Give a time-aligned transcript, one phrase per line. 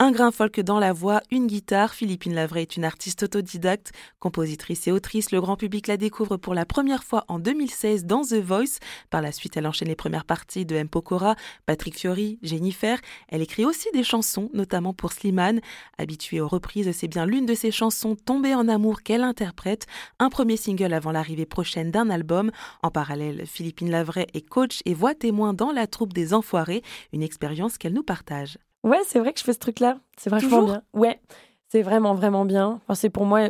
[0.00, 1.92] Un grain folk dans la voix, une guitare.
[1.92, 5.32] Philippine Lavray est une artiste autodidacte, compositrice et autrice.
[5.32, 8.78] Le grand public la découvre pour la première fois en 2016 dans The Voice.
[9.10, 10.88] Par la suite, elle enchaîne les premières parties de M.
[10.88, 11.34] Pokora,
[11.66, 13.00] Patrick Fiori, Jennifer.
[13.26, 15.60] Elle écrit aussi des chansons, notamment pour Slimane.
[15.98, 19.88] Habituée aux reprises, c'est bien l'une de ses chansons Tombée en amour qu'elle interprète.
[20.20, 22.52] Un premier single avant l'arrivée prochaine d'un album.
[22.84, 27.24] En parallèle, Philippine Lavray est coach et voix témoin dans la troupe des Enfoirés, une
[27.24, 28.58] expérience qu'elle nous partage.
[28.84, 29.98] Ouais, c'est vrai que je fais ce truc-là.
[30.16, 30.82] C'est vachement bien.
[30.92, 31.20] Ouais,
[31.68, 32.80] c'est vraiment, vraiment bien.
[32.82, 33.48] Enfin, c'est pour moi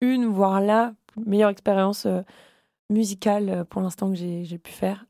[0.00, 2.22] une, voire la meilleure expérience euh,
[2.90, 5.06] musicale euh, pour l'instant que j'ai pu faire.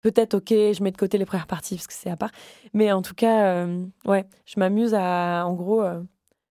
[0.00, 2.30] Peut-être, ok, je mets de côté les premières parties parce que c'est à part.
[2.72, 5.44] Mais en tout cas, euh, ouais, je m'amuse à.
[5.44, 5.82] En gros,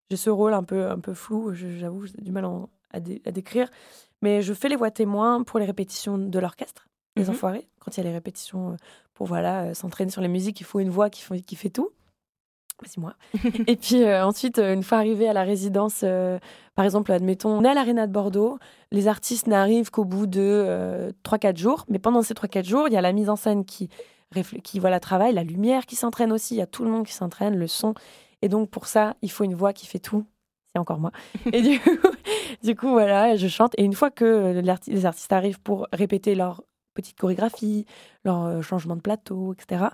[0.10, 2.46] j'ai ce rôle un peu, un peu flou, j'avoue, j'ai du mal
[2.92, 3.70] à, décrire.
[4.22, 7.68] Mais je fais les voix témoins pour les répétitions de l'orchestre, les mmh enfoirés.
[7.80, 8.76] Quand il y a les répétitions
[9.14, 11.92] pour voilà s'entraîner sur les musiques, il faut une voix qui, qui fait tout
[12.86, 13.16] c'est moi.
[13.68, 16.38] et puis euh, ensuite, euh, une fois arrivé à la résidence, euh,
[16.76, 18.60] par exemple, admettons, on est à l'Arena de Bordeaux,
[18.92, 22.98] les artistes n'arrivent qu'au bout de 3-4 jours, mais pendant ces 3-4 jours, il y
[22.98, 23.90] a la mise en scène qui,
[24.64, 27.14] qui voilà, travaille, la lumière qui s'entraîne aussi, il y a tout le monde qui
[27.14, 27.96] s'entraîne, le son.
[28.42, 30.26] Et donc pour ça, il faut une voix qui fait tout.
[30.72, 31.12] C'est encore moi.
[31.52, 31.98] et du coup,
[32.64, 33.74] du coup, voilà, je chante.
[33.78, 37.86] Et une fois que les artistes arrivent pour répéter leur petite chorégraphie,
[38.24, 39.86] leur changement de plateau, etc.,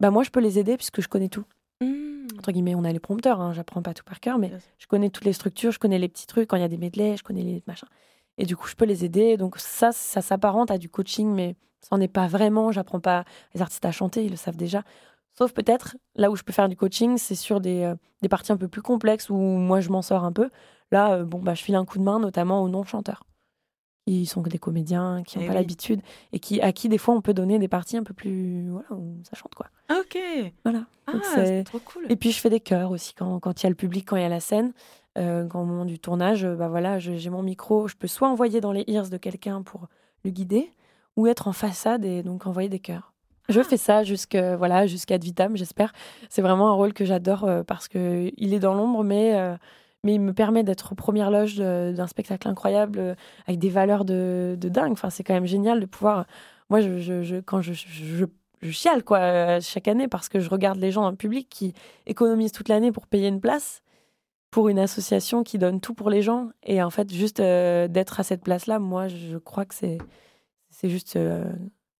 [0.00, 1.44] bah moi, je peux les aider puisque je connais tout.
[1.80, 2.28] Mmh.
[2.38, 5.10] Entre guillemets, on a les prompteurs, hein, j'apprends pas tout par cœur, mais je connais
[5.10, 7.22] toutes les structures, je connais les petits trucs, quand il y a des medleys, je
[7.22, 7.88] connais les machins.
[8.38, 9.36] Et du coup, je peux les aider.
[9.36, 12.72] Donc ça, ça s'apparente à du coaching, mais ça n'en est pas vraiment.
[12.72, 13.24] J'apprends pas
[13.54, 14.82] les artistes à chanter, ils le savent déjà.
[15.36, 18.52] Sauf peut-être, là où je peux faire du coaching, c'est sur des, euh, des, parties
[18.52, 20.50] un peu plus complexes où moi je m'en sors un peu.
[20.92, 23.25] Là, euh, bon, bah, je file un coup de main, notamment aux non-chanteurs
[24.06, 26.00] qui sont des comédiens, qui n'ont eh pas l'habitude,
[26.32, 28.68] et qui, à qui des fois on peut donner des parties un peu plus.
[28.70, 29.66] Voilà, où ça chante quoi.
[29.90, 30.18] Ok.
[30.64, 30.84] Voilà.
[31.06, 32.06] Ah, c'est trop cool.
[32.08, 34.22] Et puis je fais des chœurs aussi quand il y a le public, quand il
[34.22, 34.72] y a la scène.
[35.18, 38.28] Euh, quand au moment du tournage, euh, bah voilà, j'ai mon micro, je peux soit
[38.28, 39.88] envoyer dans les ears de quelqu'un pour
[40.24, 40.70] le guider,
[41.16, 43.14] ou être en façade et donc envoyer des chœurs.
[43.48, 43.64] Je ah.
[43.64, 45.92] fais ça jusqu'à voilà, jusqu'à vitam, j'espère.
[46.28, 49.56] C'est vraiment un rôle que j'adore euh, parce que il est dans l'ombre, mais euh,
[50.06, 53.14] mais il me permet d'être première loge d'un spectacle incroyable euh,
[53.48, 54.92] avec des valeurs de, dingue.
[54.92, 56.26] Enfin, c'est quand même génial de pouvoir.
[56.70, 58.24] Moi, je, quand je, je,
[58.70, 61.72] chiale quoi euh, chaque année parce que je regarde les gens dans public qui
[62.06, 63.82] économisent toute l'année pour payer une place
[64.50, 68.18] pour une association qui donne tout pour les gens et en fait juste euh, d'être
[68.18, 69.98] à cette place là moi je crois que c'est
[70.70, 71.16] c'est juste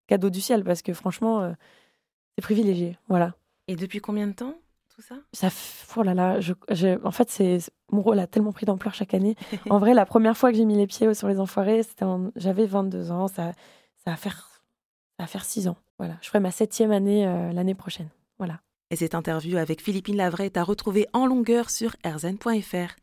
[0.09, 1.55] cadeau du ciel parce que franchement
[2.34, 3.34] c'est privilégié voilà
[3.69, 4.55] et depuis combien de temps?
[5.03, 5.17] Ça?
[5.33, 5.49] Ça,
[5.97, 6.53] oh là là, je,
[7.05, 7.59] en fait, c'est
[7.91, 9.37] mon rôle a tellement pris d'ampleur chaque année.
[9.71, 12.67] en vrai, la première fois que j'ai mis les pieds sur les enfoirés, c'était j'avais
[12.67, 13.29] 22 ans.
[13.29, 13.53] Ça,
[14.05, 14.62] ça va faire,
[15.17, 15.77] ça va faire 6 ans.
[15.99, 18.09] Voilà, je ferai ma septième année euh, l'année prochaine.
[18.39, 18.61] Voilà.
[18.91, 22.95] Et cette interview avec Philippine Lavray est à retrouver en longueur sur rzn.fr.